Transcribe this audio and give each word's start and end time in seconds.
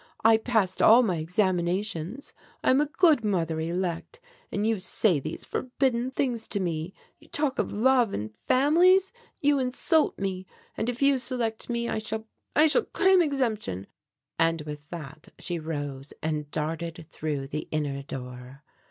I 0.23 0.37
passed 0.37 0.81
all 0.81 1.03
my 1.03 1.17
examinations. 1.17 2.33
I 2.63 2.71
am 2.71 2.81
a 2.81 2.87
good 2.87 3.23
mother 3.23 3.59
elect, 3.59 4.19
and 4.51 4.65
you 4.65 4.79
say 4.79 5.19
these 5.19 5.45
forbidden 5.45 6.09
things 6.09 6.47
to 6.47 6.59
me. 6.59 6.95
You 7.19 7.27
talk 7.27 7.59
of 7.59 7.71
love 7.71 8.11
and 8.11 8.35
families. 8.35 9.11
You 9.41 9.59
insult 9.59 10.17
me. 10.17 10.47
And 10.75 10.89
if 10.89 11.03
you 11.03 11.19
select 11.19 11.69
me, 11.69 11.87
I 11.87 11.99
shall 11.99 12.25
I 12.55 12.65
shall 12.65 12.85
claim 12.85 13.21
exemption," 13.21 13.85
and 14.39 14.61
with 14.61 14.89
that 14.89 15.27
she 15.37 15.59
rose 15.59 16.15
and 16.23 16.49
darted 16.49 17.05
through 17.11 17.45
the 17.49 17.67
inner 17.69 18.01
door. 18.01 18.63